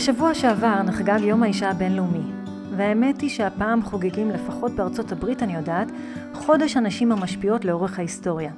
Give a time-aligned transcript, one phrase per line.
[0.00, 2.32] בשבוע שעבר נחגג יום האישה הבינלאומי,
[2.76, 5.88] והאמת היא שהפעם חוגגים, לפחות בארצות הברית אני יודעת,
[6.32, 8.52] חודש הנשים המשפיעות לאורך ההיסטוריה.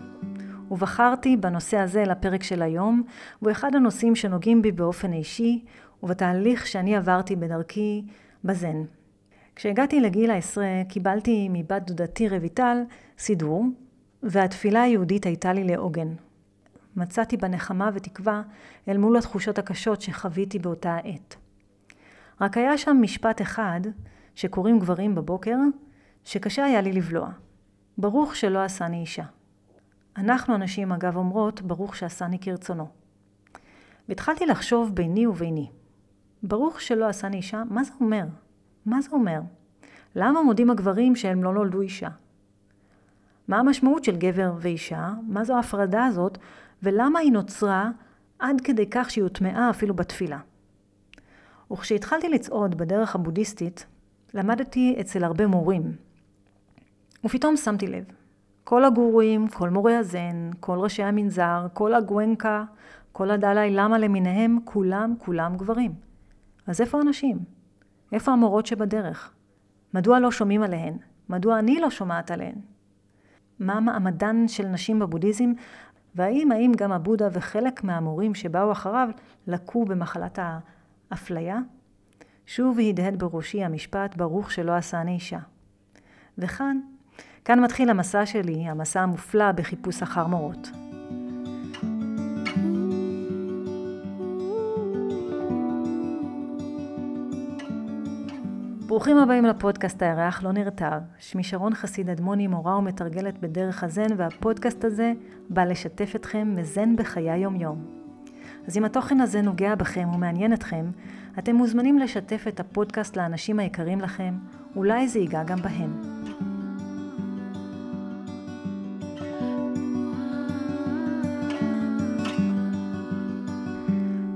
[0.70, 3.02] ובחרתי בנושא הזה לפרק של היום,
[3.42, 5.64] והוא אחד הנושאים שנוגעים בי באופן אישי,
[6.02, 8.04] ובתהליך שאני עברתי בדרכי
[8.44, 8.82] בזן.
[9.56, 12.78] כשהגעתי לגיל העשרה קיבלתי מבת דודתי רויטל
[13.18, 13.64] סידור,
[14.22, 16.08] והתפילה היהודית הייתה לי לעוגן.
[16.96, 18.42] מצאתי בה נחמה ותקווה
[18.88, 21.36] אל מול התחושות הקשות שחוויתי באותה העת.
[22.40, 23.80] רק היה שם משפט אחד
[24.34, 25.56] שקוראים גברים בבוקר,
[26.24, 27.30] שקשה היה לי לבלוע.
[27.98, 29.24] ברוך שלא עשני אישה.
[30.16, 32.88] אנחנו הנשים אגב אומרות, ברוך שעשני כרצונו.
[34.08, 35.70] והתחלתי לחשוב ביני וביני.
[36.42, 38.24] ברוך שלא עשני אישה, מה זה אומר?
[38.86, 39.40] מה זה אומר?
[40.14, 42.08] למה מודים הגברים שהם לא נולדו אישה?
[43.48, 45.10] מה המשמעות של גבר ואישה?
[45.28, 46.38] מה זו ההפרדה הזאת?
[46.82, 47.90] ולמה היא נוצרה
[48.38, 50.38] עד כדי כך שהיא הוטמעה אפילו בתפילה?
[51.72, 53.86] וכשהתחלתי לצעוד בדרך הבודהיסטית,
[54.34, 55.96] למדתי אצל הרבה מורים.
[57.24, 58.04] ופתאום שמתי לב,
[58.64, 62.64] כל הגורואים, כל מורי הזן, כל ראשי המנזר, כל הגוונקה,
[63.12, 65.94] כל הדלאי למה למיניהם, כולם כולם גברים.
[66.66, 67.38] אז איפה הנשים?
[68.12, 69.32] איפה המורות שבדרך?
[69.94, 70.96] מדוע לא שומעים עליהן?
[71.28, 72.54] מדוע אני לא שומעת עליהן?
[73.58, 75.52] מה מעמדן של נשים בבודהיזם?
[76.14, 79.08] והאם האם גם הבודה וחלק מהמורים שבאו אחריו
[79.46, 80.38] לקו במחלת
[81.10, 81.58] האפליה?
[82.46, 85.38] שוב הדהד בראשי המשפט ברוך שלא עשני אישה.
[86.38, 86.80] וכאן,
[87.44, 90.91] כאן מתחיל המסע שלי, המסע המופלא בחיפוש אחר מורות.
[98.92, 100.98] ברוכים הבאים לפודקאסט הירח לא נרתע.
[101.18, 105.12] שמי שרון חסיד אדמוני, מורה ומתרגלת בדרך הזן, והפודקאסט הזה
[105.50, 107.84] בא לשתף אתכם מזן בחיי היום-יום.
[108.66, 110.90] אז אם התוכן הזה נוגע בכם ומעניין אתכם,
[111.38, 114.34] אתם מוזמנים לשתף את הפודקאסט לאנשים היקרים לכם,
[114.76, 116.02] אולי זה ייגע גם בהם.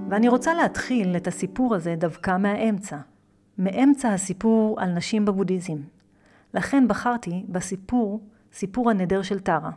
[0.09, 2.97] ואני רוצה להתחיל את הסיפור הזה דווקא מהאמצע,
[3.59, 5.79] מאמצע הסיפור על נשים בבודהיזם.
[6.55, 8.21] לכן בחרתי בסיפור,
[8.53, 9.71] סיפור הנדר של טרה.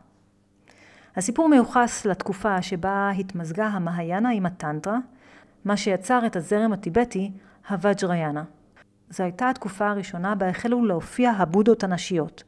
[1.16, 4.97] הסיפור מיוחס לתקופה שבה התמזגה המהיאנה עם הטנטרה,
[5.66, 7.31] מה שיצר את הזרם הטיבטי,
[7.69, 8.44] הווג'ריאנה.
[9.09, 12.44] זו הייתה התקופה הראשונה בה החלו להופיע הבודות הנשיות.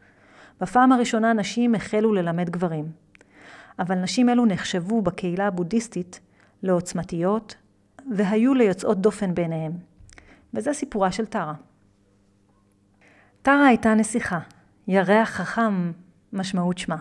[0.62, 2.92] בפעם הראשונה נשים החלו ללמד גברים.
[3.80, 6.20] אבל נשים אלו נחשבו בקהילה הבודהיסטית
[6.64, 7.56] לעוצמתיות
[8.16, 9.91] והיו ליוצאות דופן בעיניהם.
[10.54, 11.54] וזה סיפורה של טרה.
[13.42, 14.40] טרה הייתה נסיכה,
[14.88, 15.92] ירח חכם
[16.34, 16.98] משמעות שמה.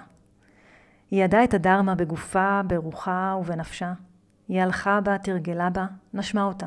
[1.11, 3.93] היא ידעה את הדרמה בגופה, ברוחה ובנפשה.
[4.49, 6.67] היא הלכה בה, תרגלה בה, נשמה אותה.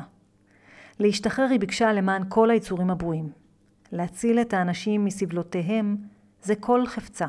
[1.00, 3.32] להשתחרר היא ביקשה למען כל היצורים הברואים.
[3.92, 5.96] להציל את האנשים מסבלותיהם
[6.42, 7.26] זה כל חפצה.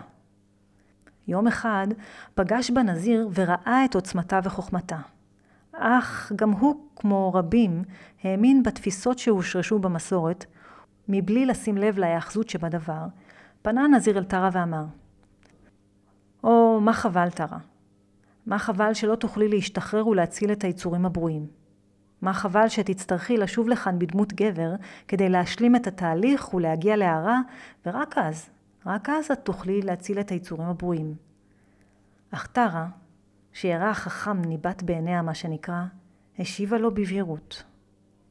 [1.27, 1.87] יום אחד
[2.35, 4.97] פגש בה נזיר וראה את עוצמתה וחוכמתה.
[5.79, 7.83] אך גם הוא, כמו רבים,
[8.23, 10.45] האמין בתפיסות שהושרשו במסורת,
[11.09, 13.05] מבלי לשים לב להיאחזות שבדבר,
[13.61, 14.85] פנה נזיר אל טרה ואמר,
[16.43, 17.57] או, מה חבל טרה?
[18.45, 21.47] מה חבל שלא תוכלי להשתחרר ולהציל את היצורים הברואים?
[22.21, 24.71] מה חבל שתצטרכי לשוב לכאן בדמות גבר
[25.07, 27.39] כדי להשלים את התהליך ולהגיע להערה,
[27.85, 28.49] ורק אז,
[28.85, 31.15] רק אז את תוכלי להציל את היצורים הברואים.
[32.31, 32.87] אך טרה,
[33.55, 35.83] שירא החכם ניבט בעיניה מה שנקרא,
[36.39, 37.63] השיבה לו בבהירות.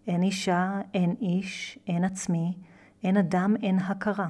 [0.07, 2.55] אין אישה, אין איש, אין עצמי,
[3.05, 4.29] אין אדם, אין הכרה.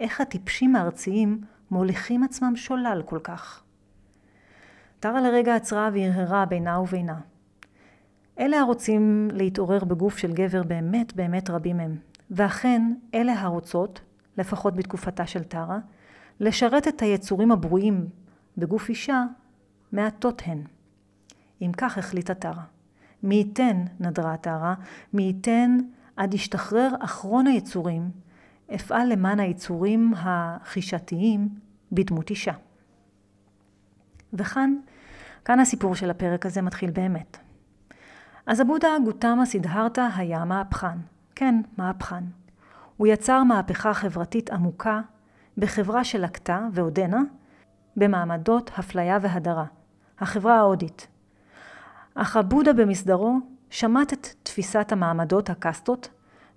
[0.00, 1.40] איך הטיפשים הארציים
[1.70, 3.62] מוליכים עצמם שולל כל כך?
[5.00, 7.20] טרה לרגע עצרה והרהרה בינה ובינה.
[8.38, 11.96] אלה הרוצים להתעורר בגוף של גבר באמת באמת רבים הם.
[12.30, 14.00] ואכן, אלה הרוצות,
[14.38, 15.78] לפחות בתקופתה של טרה,
[16.40, 18.06] לשרת את היצורים הברואים
[18.58, 19.24] בגוף אישה
[19.94, 20.62] מעטות הן.
[21.62, 22.62] אם כך החליטה טרה.
[23.22, 24.74] מי ייתן, נדרה טרה,
[25.12, 25.78] מי ייתן
[26.16, 28.10] עד ישתחרר אחרון היצורים,
[28.74, 31.48] אפעל למען היצורים החישתיים
[31.92, 32.52] בדמות אישה.
[34.32, 34.74] וכאן,
[35.44, 37.36] כאן הסיפור של הפרק הזה מתחיל באמת.
[38.46, 40.98] אז הבודה גותמה סידהרתה היה מהפכן.
[41.34, 42.24] כן, מהפכן.
[42.96, 45.00] הוא יצר מהפכה חברתית עמוקה
[45.58, 47.20] בחברה שלקתה ועודנה
[47.96, 49.64] במעמדות אפליה והדרה,
[50.20, 51.06] החברה ההודית.
[52.14, 53.38] אך הבודה במסדרו
[53.70, 56.08] שמט את תפיסת המעמדות הקסטות,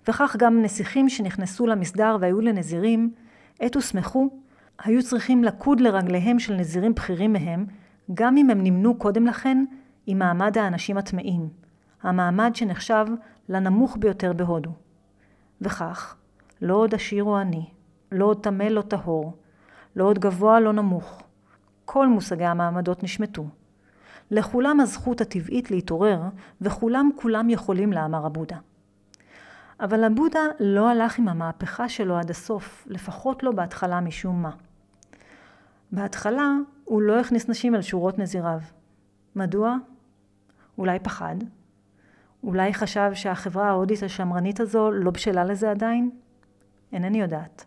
[0.08, 3.12] וכך גם נסיכים שנכנסו למסדר והיו לנזירים,
[3.60, 4.28] עת הוסמכו,
[4.84, 7.66] היו צריכים לקוד לרגליהם של נזירים בכירים מהם,
[8.14, 9.64] גם אם הם נמנו קודם לכן
[10.06, 11.48] עם מעמד האנשים הטמאים,
[12.02, 13.06] המעמד שנחשב
[13.48, 14.70] לנמוך ביותר בהודו.
[15.60, 16.16] וכך,
[16.62, 17.64] לא עוד עשיר או עני,
[18.12, 19.36] לא עוד טמא לא טהור,
[19.96, 21.22] לא עוד גבוה לא נמוך.
[21.90, 23.46] כל מושגי המעמדות נשמטו.
[24.30, 26.20] לכולם הזכות הטבעית להתעורר,
[26.60, 28.56] וכולם כולם יכולים לה, אמר הבודה.
[29.80, 34.50] אבל הבודה לא הלך עם המהפכה שלו עד הסוף, לפחות לא בהתחלה משום מה.
[35.92, 36.52] בהתחלה
[36.84, 38.60] הוא לא הכניס נשים על שורות נזיריו.
[39.36, 39.76] מדוע?
[40.78, 41.36] אולי פחד?
[42.42, 46.10] אולי חשב שהחברה ההודית השמרנית הזו לא בשלה לזה עדיין?
[46.92, 47.64] אינני יודעת.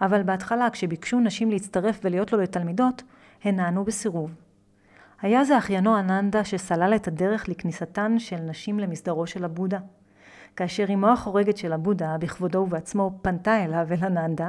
[0.00, 3.02] אבל בהתחלה כשביקשו נשים להצטרף ולהיות לו לתלמידות,
[3.44, 4.34] הן נענו בסירוב.
[5.22, 9.78] היה זה אחיינו אננדה שסלל את הדרך לכניסתן של נשים למסדרו של הבודה.
[10.56, 14.48] כאשר אמו החורגת של הבודה, בכבודו ובעצמו, פנתה אליו, אל אננדה,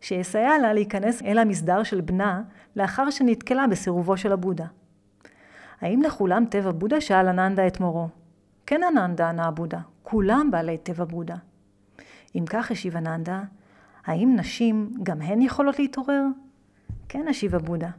[0.00, 2.42] שיסייע לה להיכנס אל המסדר של בנה,
[2.76, 4.66] לאחר שנתקלה בסירובו של הבודה.
[5.80, 7.00] האם לכולם טבע בודה?
[7.00, 8.08] שאל אננדה את מורו.
[8.66, 11.36] כן אננדה, ענה הבודה, כולם בעלי טבע בודה.
[12.34, 13.42] אם כך השיב אננדה,
[14.04, 16.24] האם נשים גם הן יכולות להתעורר?
[17.08, 17.90] כן, השיב הבודה.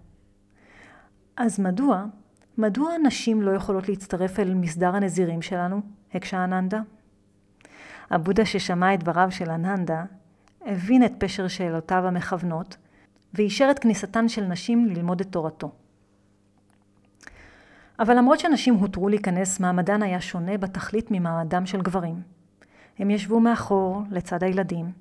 [1.38, 2.06] אז מדוע,
[2.58, 5.82] מדוע נשים לא יכולות להצטרף אל מסדר הנזירים שלנו?
[6.14, 6.82] הקשה אננדה.
[8.10, 10.04] הבודה ששמע את דבריו של אננדה,
[10.62, 12.78] הבין את פשר שאלותיו המכוונות,
[13.34, 15.72] ואישר את כניסתן של נשים ללמוד את תורתו.
[18.00, 22.22] אבל למרות שנשים הותרו להיכנס, מעמדן היה שונה בתכלית ממעמדם של גברים.
[23.00, 24.92] הם ישבו מאחור, לצד הילדים.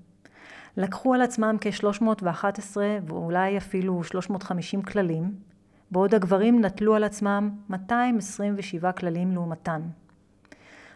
[0.77, 5.45] לקחו על עצמם כ-311 ואולי אפילו 350 כללים,
[5.91, 9.81] בעוד הגברים נטלו על עצמם 227 כללים לעומתן.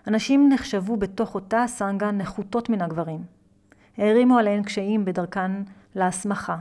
[0.07, 3.21] הנשים נחשבו בתוך אותה סנגה נחותות מן הגברים.
[3.99, 5.51] הערימו עליהן קשיים בדרכן
[5.95, 6.57] להסמכה.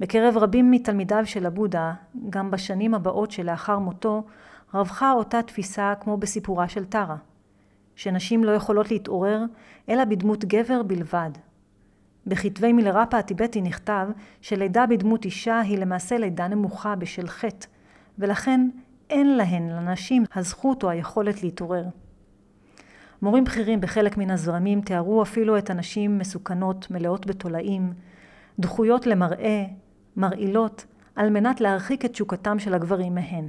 [0.00, 1.94] בקרב רבים מתלמידיו של הבודה,
[2.30, 4.22] גם בשנים הבאות שלאחר מותו,
[4.74, 7.16] רווחה אותה תפיסה כמו בסיפורה של טרה,
[7.96, 9.42] שנשים לא יכולות להתעורר
[9.88, 11.30] אלא בדמות גבר בלבד.
[12.26, 14.08] בכתבי מלרפה הטיבטי נכתב
[14.40, 17.66] שלידה בדמות אישה היא למעשה לידה נמוכה בשל חטא,
[18.18, 18.68] ולכן
[19.10, 21.84] אין להן, לנשים, הזכות או היכולת להתעורר.
[23.22, 27.92] מורים בכירים בחלק מן הזרמים תיארו אפילו את הנשים מסוכנות, מלאות בתולעים,
[28.58, 29.64] דחויות למראה,
[30.16, 30.86] מרעילות,
[31.16, 33.48] על מנת להרחיק את תשוקתם של הגברים מהן.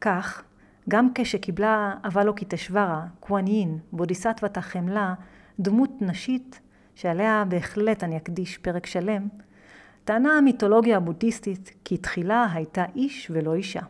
[0.00, 0.42] כך,
[0.88, 5.14] גם כשקיבלה אבלוקיטשוורה, קוואנין, בודיסטוות החמלה,
[5.60, 6.60] דמות נשית,
[6.94, 9.28] שעליה בהחלט אני אקדיש פרק שלם,
[10.04, 13.80] טענה המיתולוגיה הבודהיסטית כי תחילה הייתה איש ולא אישה.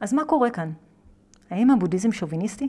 [0.00, 0.72] אז מה קורה כאן?
[1.50, 2.68] האם הבודהיזם שוביניסטי?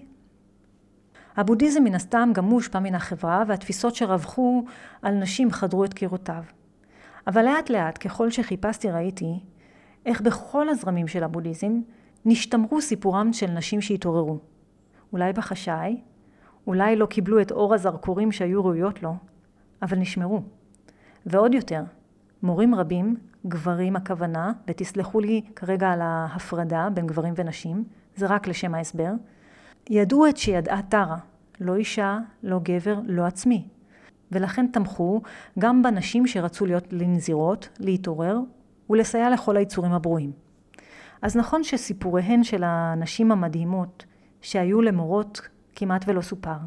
[1.35, 4.63] הבודהיזם מן הסתם גם הוא הושפע מן החברה והתפיסות שרווחו
[5.01, 6.43] על נשים חדרו את קירותיו.
[7.27, 9.39] אבל לאט לאט ככל שחיפשתי ראיתי
[10.05, 11.81] איך בכל הזרמים של הבודהיזם
[12.25, 14.39] נשתמרו סיפורם של נשים שהתעוררו.
[15.13, 16.01] אולי בחשאי,
[16.67, 19.15] אולי לא קיבלו את אור הזרקורים שהיו ראויות לו,
[19.81, 20.41] אבל נשמרו.
[21.25, 21.83] ועוד יותר,
[22.43, 23.15] מורים רבים,
[23.47, 27.83] גברים הכוונה, ותסלחו לי כרגע על ההפרדה בין גברים ונשים,
[28.15, 29.11] זה רק לשם ההסבר,
[29.89, 31.17] ידעו את שידעה טרה,
[31.59, 33.67] לא אישה, לא גבר, לא עצמי.
[34.31, 35.21] ולכן תמכו
[35.59, 38.37] גם בנשים שרצו להיות לנזירות, להתעורר
[38.89, 40.31] ולסייע לכל היצורים הברואים.
[41.21, 44.05] אז נכון שסיפוריהן של הנשים המדהימות
[44.41, 45.41] שהיו למורות
[45.75, 46.57] כמעט ולא סופר.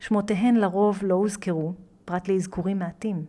[0.00, 1.72] שמותיהן לרוב לא הוזכרו,
[2.04, 3.24] פרט לאזכורים מעטים.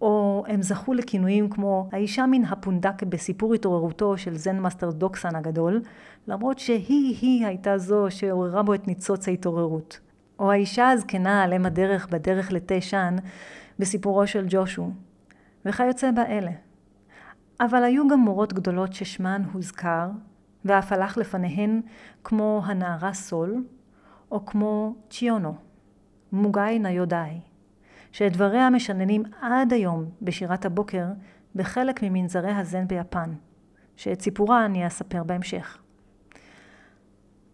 [0.00, 5.82] או הם זכו לכינויים כמו האישה מן הפונדק בסיפור התעוררותו של זן מאסטר דוקסן הגדול,
[6.28, 10.00] למרות שהיא-היא הייתה זו שעוררה בו את ניצוץ ההתעוררות.
[10.38, 13.16] או האישה הזקנה על אם הדרך בדרך לתה שאן
[13.78, 14.90] בסיפורו של ג'ושו,
[15.64, 16.50] וכיוצא באלה.
[17.60, 20.08] אבל היו גם מורות גדולות ששמן הוזכר,
[20.64, 21.80] ואף הלך לפניהן
[22.24, 23.64] כמו הנערה סול,
[24.32, 25.54] או כמו צ'יונו,
[26.32, 27.40] מוגאי ניודאי,
[28.12, 31.06] שאת דבריה משננים עד היום בשירת הבוקר
[31.54, 33.32] בחלק ממנזרי הזן ביפן,
[33.96, 35.78] שאת סיפורה אני אספר בהמשך.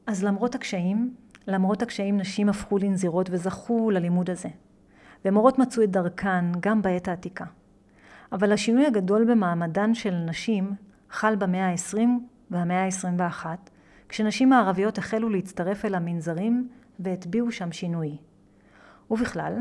[0.07, 1.15] אז למרות הקשיים,
[1.47, 4.49] למרות הקשיים נשים הפכו לנזירות וזכו ללימוד הזה,
[5.25, 7.45] ומורות מצאו את דרכן גם בעת העתיקה.
[8.33, 10.75] אבל השינוי הגדול במעמדן של נשים
[11.11, 11.99] חל במאה ה-20
[12.51, 13.47] והמאה ה-21,
[14.09, 18.17] כשנשים הערביות החלו להצטרף אל המנזרים והטביעו שם שינוי.
[19.11, 19.55] ובכלל,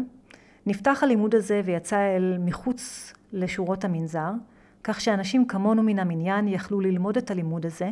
[0.65, 4.31] נפתח הלימוד הזה ויצא אל מחוץ לשורות המנזר,
[4.83, 7.91] כך שאנשים כמונו מן המניין יכלו ללמוד את הלימוד הזה,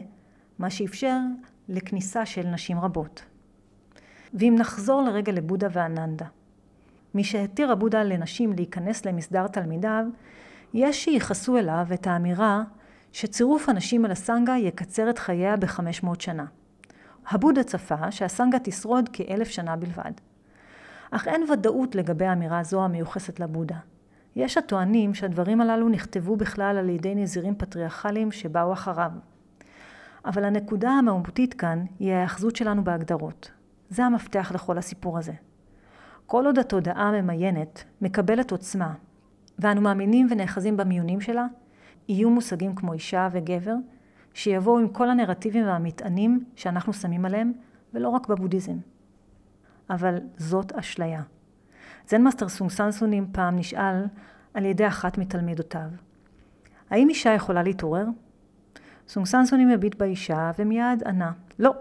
[0.59, 1.17] מה שאפשר
[1.69, 3.24] לכניסה של נשים רבות.
[4.33, 6.25] ואם נחזור לרגע לבודה ואננדה.
[7.13, 10.05] מי שהתיר הבודה לנשים להיכנס למסדר תלמידיו,
[10.74, 12.63] יש שייחסו אליו את האמירה
[13.15, 16.45] שצירוף הנשים אל הסנגה יקצר את חייה ב-500 שנה.
[17.27, 20.12] הבודה צפה שהסנגה תשרוד כאלף שנה בלבד.
[21.12, 23.75] אך אין ודאות לגבי אמירה זו המיוחסת לבודה.
[24.36, 29.12] יש הטוענים שהדברים הללו נכתבו בכלל על ידי נזירים פטריארכליים שבאו אחריו.
[30.25, 33.51] אבל הנקודה המהותית כאן היא ההאחזות שלנו בהגדרות.
[33.89, 35.34] זה המפתח לכל הסיפור הזה.
[36.25, 38.93] כל עוד התודעה ממיינת, מקבלת עוצמה,
[39.60, 41.45] ואנו מאמינים ונאחזים במיונים שלה,
[42.07, 43.75] יהיו מושגים כמו אישה וגבר,
[44.33, 47.53] שיבואו עם כל הנרטיבים והמטענים שאנחנו שמים עליהם,
[47.93, 48.77] ולא רק בבודהיזם.
[49.89, 51.21] אבל זאת אשליה.
[52.07, 54.05] זן מאסטר סונג סאן סונים פעם נשאל
[54.53, 55.89] על ידי אחת מתלמידותיו,
[56.89, 58.05] האם אישה יכולה להתעורר?
[59.07, 61.74] סונג סאן סונים הביט באישה ומיד ענה, לא.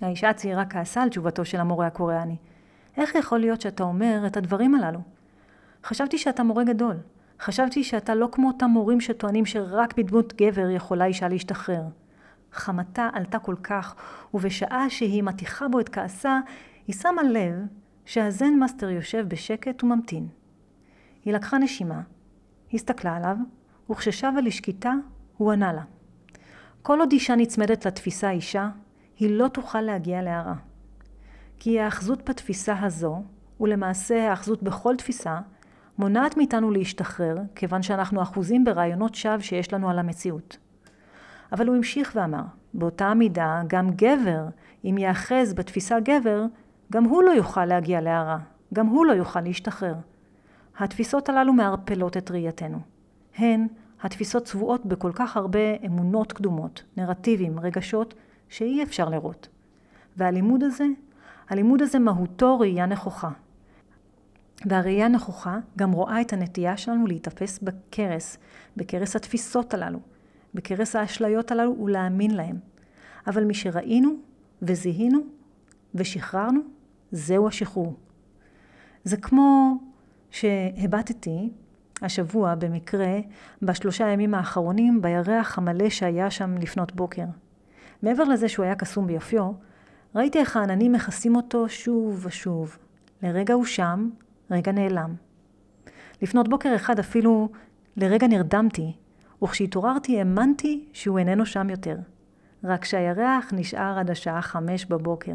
[0.00, 2.36] האישה הצעירה כעסה על תשובתו של המורה הקוריאני.
[2.96, 5.00] איך יכול להיות שאתה אומר את הדברים הללו?
[5.84, 6.96] חשבתי שאתה מורה גדול.
[7.40, 11.82] חשבתי שאתה לא כמו אותם מורים שטוענים שרק בדמות גבר יכולה אישה להשתחרר.
[12.52, 13.94] חמתה עלתה כל כך,
[14.34, 16.40] ובשעה שהיא מטיחה בו את כעסה,
[16.86, 17.54] היא שמה לב
[18.04, 20.28] שהזן מאסטר יושב בשקט וממתין.
[21.24, 22.00] היא לקחה נשימה,
[22.74, 23.36] הסתכלה עליו,
[23.90, 24.94] וכששבה לשקיטה,
[25.36, 25.82] הוא ענה לה.
[26.82, 28.68] כל עוד אישה נצמדת לתפיסה אישה,
[29.18, 30.54] היא לא תוכל להגיע להערה.
[31.58, 33.22] כי האחזות בתפיסה הזו,
[33.60, 35.38] ולמעשה האחזות בכל תפיסה,
[36.00, 40.56] מונעת מאיתנו להשתחרר, כיוון שאנחנו אחוזים ברעיונות שווא שיש לנו על המציאות.
[41.52, 42.42] אבל הוא המשיך ואמר,
[42.74, 44.44] באותה מידה, גם גבר,
[44.84, 46.44] אם יאחז בתפיסה גבר,
[46.92, 48.38] גם הוא לא יוכל להגיע להערה,
[48.74, 49.94] גם הוא לא יוכל להשתחרר.
[50.78, 52.78] התפיסות הללו מערפלות את ראייתנו.
[53.36, 53.66] הן,
[54.02, 58.14] התפיסות צבועות בכל כך הרבה אמונות קדומות, נרטיבים, רגשות,
[58.48, 59.48] שאי אפשר לראות.
[60.16, 60.86] והלימוד הזה,
[61.48, 63.30] הלימוד הזה מהותו ראייה נכוחה.
[64.66, 68.38] והראייה הנכוחה גם רואה את הנטייה שלנו להיתפס בכרס,
[68.76, 69.98] בכרס התפיסות הללו,
[70.54, 72.58] בכרס האשליות הללו ולהאמין להם.
[73.26, 74.10] אבל משראינו
[74.62, 75.18] וזיהינו
[75.94, 76.60] ושחררנו,
[77.12, 77.96] זהו השחרור.
[79.04, 79.76] זה כמו
[80.30, 81.50] שהבטתי
[82.02, 83.18] השבוע במקרה
[83.62, 87.24] בשלושה הימים האחרונים בירח המלא שהיה שם לפנות בוקר.
[88.02, 89.52] מעבר לזה שהוא היה קסום ביופיו,
[90.14, 92.78] ראיתי איך העננים מכסים אותו שוב ושוב.
[93.22, 94.10] לרגע הוא שם,
[94.50, 95.14] רגע נעלם.
[96.22, 97.48] לפנות בוקר אחד אפילו
[97.96, 98.92] לרגע נרדמתי,
[99.42, 101.96] וכשהתעוררתי האמנתי שהוא איננו שם יותר.
[102.64, 105.34] רק שהירח נשאר עד השעה חמש בבוקר.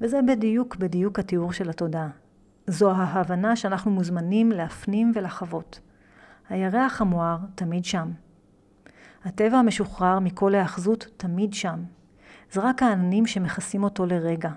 [0.00, 2.08] וזה בדיוק בדיוק התיאור של התודעה.
[2.66, 5.80] זו ההבנה שאנחנו מוזמנים להפנים ולחוות.
[6.48, 8.10] הירח המואר תמיד שם.
[9.24, 11.84] הטבע המשוחרר מכל ההאחזות תמיד שם.
[12.52, 14.50] זה רק העננים שמכסים אותו לרגע.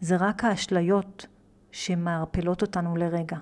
[0.00, 1.26] זה רק האשליות
[1.74, 3.36] שמערפלות אותנו לרגע.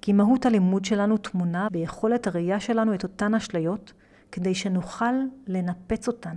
[0.00, 3.92] כי מהות הלימוד שלנו טמונה ביכולת הראייה שלנו את אותן אשליות,
[4.32, 5.14] כדי שנוכל
[5.46, 6.36] לנפץ אותן,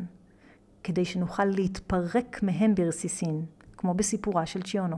[0.83, 3.45] כדי שנוכל להתפרק מהן ברסיסין,
[3.77, 4.97] כמו בסיפורה של צ'יונו.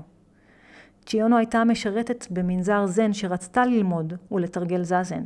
[1.05, 5.23] צ'יונו הייתה משרתת במנזר זן שרצתה ללמוד ולתרגל זזן.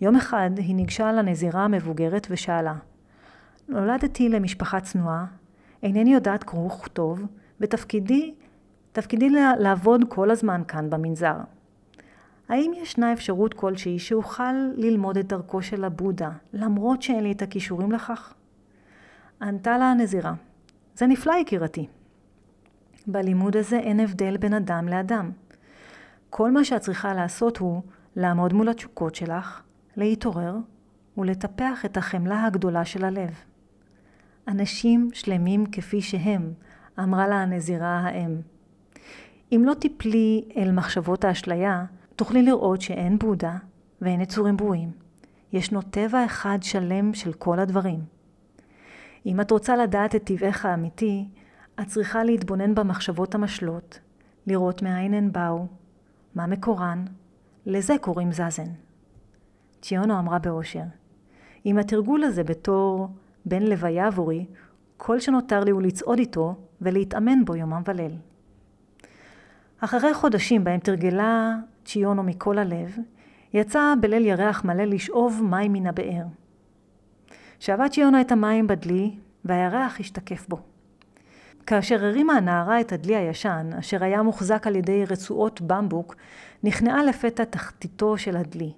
[0.00, 2.74] יום אחד היא ניגשה לנזירה המבוגרת ושאלה,
[3.68, 5.26] נולדתי למשפחה צנועה,
[5.82, 7.22] אינני יודעת קרוא וכתוב,
[7.60, 8.34] ותפקידי
[8.92, 11.36] תפקידי לעבוד כל הזמן כאן במנזר.
[12.48, 17.92] האם ישנה אפשרות כלשהי שאוכל ללמוד את דרכו של הבודה, למרות שאין לי את הכישורים
[17.92, 18.34] לכך?
[19.42, 20.34] ענתה לה הנזירה,
[20.94, 21.86] זה נפלא יקירתי.
[23.06, 25.30] בלימוד הזה אין הבדל בין אדם לאדם.
[26.30, 27.82] כל מה שאת צריכה לעשות הוא
[28.16, 29.62] לעמוד מול התשוקות שלך,
[29.96, 30.56] להתעורר
[31.18, 33.34] ולטפח את החמלה הגדולה של הלב.
[34.48, 36.52] אנשים שלמים כפי שהם,
[36.98, 38.36] אמרה לה הנזירה האם.
[39.52, 41.84] אם לא תיפלי אל מחשבות האשליה,
[42.16, 43.56] תוכלי לראות שאין בודה
[44.00, 44.90] ואין יצורים ברואים.
[45.52, 48.00] ישנו טבע אחד שלם של כל הדברים.
[49.26, 51.28] אם את רוצה לדעת את טבעך האמיתי,
[51.80, 53.98] את צריכה להתבונן במחשבות המשלות,
[54.46, 55.66] לראות מאין הן באו,
[56.34, 57.04] מה מקורן,
[57.66, 58.68] לזה קוראים זזן.
[59.80, 60.84] ציונו אמרה באושר,
[61.66, 63.08] אם התרגול הזה בתור
[63.44, 64.46] בן לוויה עבורי,
[64.96, 68.12] כל שנותר לי הוא לצעוד איתו ולהתאמן בו יומם וליל.
[69.80, 72.96] אחרי חודשים בהם תרגלה צ'יונו מכל הלב,
[73.52, 76.24] יצא בליל ירח מלא לשאוב מים מן הבאר.
[77.58, 80.58] שאבה צ'יונו את המים בדלי, והירח השתקף בו.
[81.66, 86.16] כאשר הרימה הנערה את הדלי הישן, אשר היה מוחזק על ידי רצועות במבוק,
[86.62, 88.72] נכנעה לפתע תחתיתו של הדלי.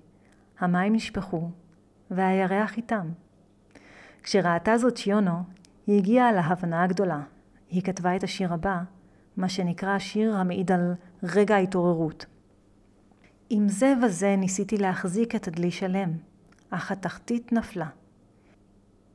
[0.60, 1.50] המים נשפכו,
[2.10, 3.08] והירח איתם.
[4.22, 5.42] כשראתה זאת צ'יונו,
[5.86, 7.20] היא הגיעה להבנה הגדולה.
[7.70, 8.82] היא כתבה את השיר הבא,
[9.36, 12.26] מה שנקרא שיר המעיד על רגע ההתעוררות.
[13.50, 16.10] עם זה וזה ניסיתי להחזיק את הדלי שלם,
[16.70, 17.88] אך התחתית נפלה.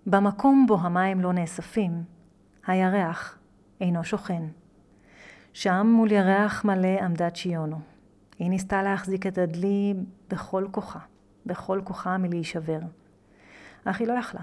[0.07, 2.03] במקום בו המים לא נאספים,
[2.67, 3.39] הירח
[3.81, 4.43] אינו שוכן.
[5.53, 7.79] שם מול ירח מלא עמדה צ'יונו.
[8.39, 9.93] היא ניסתה להחזיק את הדלי
[10.29, 10.99] בכל כוחה,
[11.45, 12.79] בכל כוחה מלהישבר.
[13.85, 14.41] אך היא לא יכלה.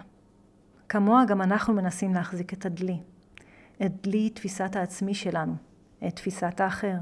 [0.89, 2.99] כמוה גם אנחנו מנסים להחזיק את הדלי.
[3.83, 5.55] את דלי תפיסת העצמי שלנו,
[6.07, 6.97] את תפיסת האחר,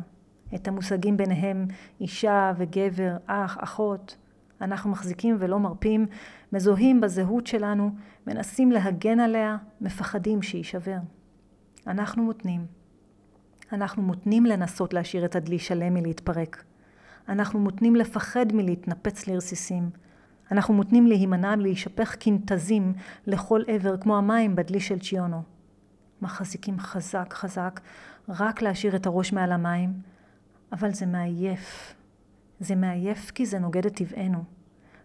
[0.55, 1.67] את המושגים ביניהם
[2.01, 4.17] אישה וגבר, אח, אחות.
[4.61, 6.07] אנחנו מחזיקים ולא מרפים,
[6.53, 7.91] מזוהים בזהות שלנו,
[8.27, 10.99] מנסים להגן עליה, מפחדים שיישבר.
[11.87, 12.67] אנחנו מותנים.
[13.73, 16.65] אנחנו מותנים לנסות להשאיר את הדלי שלם מלהתפרק.
[17.29, 19.91] אנחנו מותנים לפחד מלהתנפץ לרסיסים.
[20.53, 22.93] אנחנו מותנים להימנע מלהישפך קינטזים
[23.27, 25.43] לכל עבר, כמו המים בדלי של צ'יונו.
[26.23, 27.81] מחזיקים חזק חזק,
[28.29, 29.93] רק להשאיר את הראש מעל המים,
[30.73, 31.95] אבל זה מעייף.
[32.61, 34.45] זה מעייף כי זה נוגד את טבענו.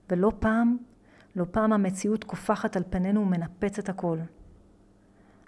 [0.10, 0.78] ולא פעם,
[1.36, 4.18] לא פעם המציאות קופחת על פנינו ומנפץ את הכל.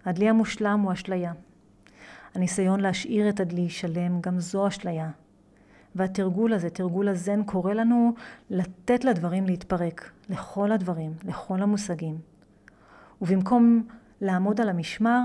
[0.06, 1.34] הדלי המושלם הוא אשליה.
[2.36, 5.10] הניסיון להשאיר את הדלי שלם, גם זו אשליה.
[5.96, 8.14] והתרגול הזה, תרגול הזן, קורא לנו
[8.50, 12.18] לתת לדברים להתפרק, לכל הדברים, לכל המושגים.
[13.22, 13.88] ובמקום
[14.22, 15.22] לעמוד על המשמר,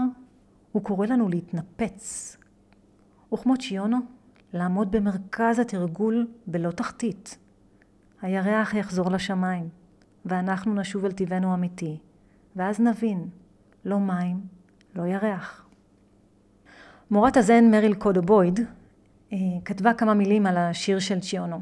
[0.75, 2.37] הוא קורא לנו להתנפץ.
[3.35, 3.99] וכמו צ'יונו,
[4.53, 7.39] לעמוד במרכז התרגול בלא תחתית.
[8.23, 9.69] הירח יחזור לשמיים,
[10.25, 11.99] ואנחנו נשוב אל טבענו האמיתי,
[12.57, 13.29] ואז נבין,
[13.85, 14.41] לא מים,
[14.95, 15.67] לא ירח.
[17.11, 18.61] מורת הזן מריל קודו בויד
[19.33, 21.61] אה, כתבה כמה מילים על השיר של צ'יונו.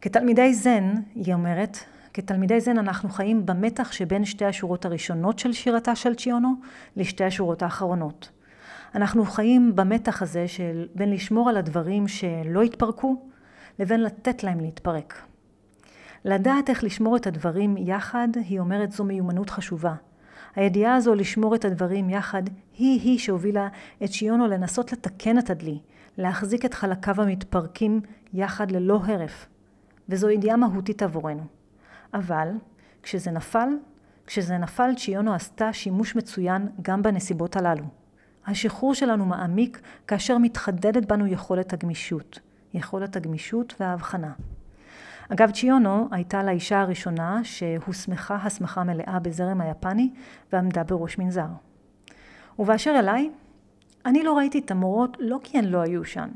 [0.00, 1.78] כתלמידי זן, היא אומרת,
[2.14, 6.54] כתלמידי זן אנחנו חיים במתח שבין שתי השורות הראשונות של שירתה של צ'יונו
[6.96, 8.30] לשתי השורות האחרונות.
[8.94, 13.22] אנחנו חיים במתח הזה של בין לשמור על הדברים שלא יתפרקו
[13.78, 15.22] לבין לתת להם להתפרק.
[16.24, 19.94] לדעת איך לשמור את הדברים יחד, היא אומרת זו מיומנות חשובה.
[20.56, 22.42] הידיעה הזו לשמור את הדברים יחד,
[22.78, 23.68] היא-היא שהובילה
[24.04, 25.78] את שיונו לנסות לתקן את הדלי,
[26.18, 28.00] להחזיק את חלקיו המתפרקים
[28.34, 29.46] יחד ללא הרף.
[30.08, 31.63] וזו ידיעה מהותית עבורנו.
[32.14, 32.48] אבל,
[33.02, 33.68] כשזה נפל,
[34.26, 37.84] כשזה נפל, צ'יונו עשתה שימוש מצוין גם בנסיבות הללו.
[38.46, 42.38] השחרור שלנו מעמיק כאשר מתחדדת בנו יכולת הגמישות,
[42.74, 44.32] יכולת הגמישות וההבחנה.
[45.28, 50.10] אגב, צ'יונו הייתה לאישה הראשונה שהוסמכה הסמכה מלאה בזרם היפני
[50.52, 51.48] ועמדה בראש מנזר.
[52.58, 53.30] ובאשר אליי,
[54.06, 56.28] אני לא ראיתי את המורות לא כי הן לא היו שם,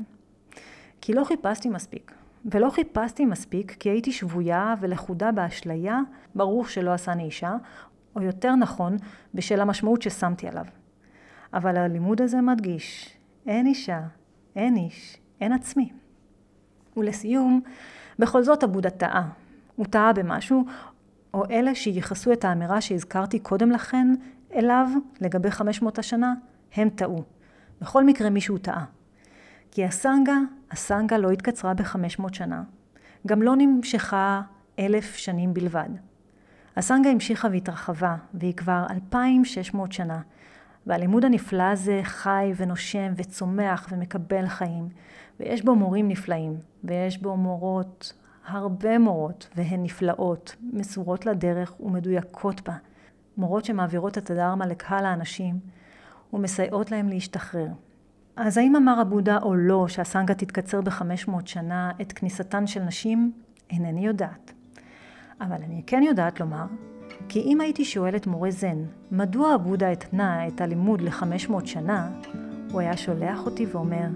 [1.01, 2.18] כי לא חיפשתי מספיק.
[2.45, 5.99] ולא חיפשתי מספיק כי הייתי שבויה ולכודה באשליה,
[6.35, 7.55] ברור שלא עשני אישה,
[8.15, 8.97] או יותר נכון,
[9.33, 10.65] בשל המשמעות ששמתי עליו.
[11.53, 14.01] אבל הלימוד הזה מדגיש, אין אישה,
[14.55, 15.89] אין איש, אין עצמי.
[16.97, 17.61] ולסיום,
[18.19, 19.29] בכל זאת הבודה טעה.
[19.75, 20.65] הוא טעה במשהו,
[21.33, 24.07] או אלה שייחסו את האמירה שהזכרתי קודם לכן
[24.55, 24.87] אליו,
[25.21, 26.33] לגבי 500 השנה,
[26.75, 27.23] הם טעו.
[27.81, 28.85] בכל מקרה מישהו טעה.
[29.71, 30.37] כי הסנגה,
[30.71, 32.63] הסנגה לא התקצרה ב-500 שנה.
[33.27, 34.41] גם לא נמשכה
[34.79, 35.89] אלף שנים בלבד.
[36.77, 40.21] הסנגה המשיכה והתרחבה, והיא כבר 2,600 שנה.
[40.87, 44.89] והלימוד הנפלא הזה חי ונושם וצומח ומקבל חיים.
[45.39, 48.13] ויש בו מורים נפלאים, ויש בו מורות,
[48.47, 52.75] הרבה מורות, והן נפלאות, מסורות לדרך ומדויקות בה.
[53.37, 55.59] מורות שמעבירות את הדרמה לקהל האנשים
[56.33, 57.67] ומסייעות להם להשתחרר.
[58.41, 63.31] אז האם אמר הבודה או לא שהסנגה תתקצר בחמש מאות שנה את כניסתן של נשים?
[63.69, 64.53] אינני יודעת.
[65.41, 66.65] אבל אני כן יודעת לומר,
[67.29, 72.09] כי אם הייתי שואלת מורה זן, מדוע הבודה התנה את הלימוד לחמש מאות שנה,
[72.71, 74.07] הוא היה שולח אותי ואומר,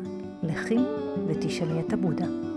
[0.43, 0.79] לכי
[1.27, 2.52] ותשאלי את הבודה.